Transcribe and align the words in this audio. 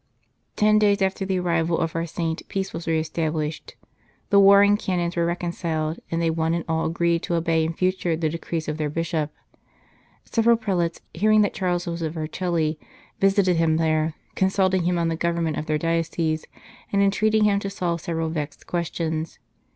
Ten 0.55 0.79
days 0.79 0.99
after 1.03 1.27
the 1.27 1.37
arrival 1.37 1.77
of 1.77 1.95
our 1.95 2.07
saint 2.07 2.41
peace 2.47 2.73
was 2.73 2.87
re 2.87 2.99
established, 2.99 3.75
the 4.31 4.39
warring 4.39 4.75
Canons 4.75 5.15
were 5.15 5.27
reconciled, 5.27 5.99
and 6.09 6.19
they 6.19 6.31
one 6.31 6.55
and 6.55 6.65
all 6.67 6.87
agreed 6.87 7.21
to 7.21 7.35
obey 7.35 7.63
in 7.63 7.73
future 7.75 8.17
the 8.17 8.27
decrees 8.27 8.67
of 8.67 8.77
their 8.77 8.89
Bishop. 8.89 9.31
Several 10.25 10.57
prelates, 10.57 11.01
hearing 11.13 11.41
that 11.41 11.53
Charles 11.53 11.85
was 11.85 12.01
at 12.01 12.13
Vercelli, 12.13 12.79
visited 13.19 13.57
him 13.57 13.77
there, 13.77 14.15
consulting 14.33 14.85
him 14.85 14.97
on 14.97 15.07
the 15.07 15.15
government 15.15 15.57
of 15.57 15.67
their 15.67 15.77
dioceses, 15.77 16.45
and 16.91 17.03
entreated 17.03 17.43
him 17.43 17.59
to 17.59 17.69
solve 17.69 18.01
several 18.01 18.29
vexed 18.29 18.65
questions. 18.65 19.37